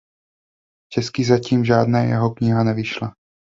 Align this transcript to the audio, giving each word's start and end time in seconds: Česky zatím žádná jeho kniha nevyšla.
Česky 0.91 1.25
zatím 1.25 1.65
žádná 1.65 1.99
jeho 2.03 2.31
kniha 2.33 2.63
nevyšla. 2.63 3.13